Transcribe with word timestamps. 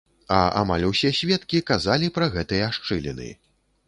А 0.35 0.37
амаль 0.61 0.85
усе 0.87 1.11
сведкі 1.17 1.61
казалі 1.71 2.09
пра 2.15 2.31
гэтыя 2.37 2.71
шчыліны. 2.79 3.29